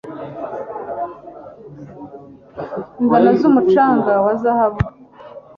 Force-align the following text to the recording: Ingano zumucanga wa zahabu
Ingano 3.01 3.29
zumucanga 3.39 4.11
wa 4.25 4.33
zahabu 4.41 4.81